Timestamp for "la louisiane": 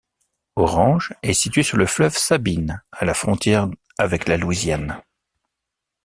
4.27-4.99